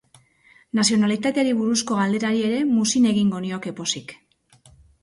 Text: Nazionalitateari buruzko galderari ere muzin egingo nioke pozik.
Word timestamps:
Nazionalitateari 0.79 1.53
buruzko 1.59 1.99
galderari 2.01 2.43
ere 2.49 2.65
muzin 2.73 3.09
egingo 3.15 3.47
nioke 3.47 3.79
pozik. 3.83 4.21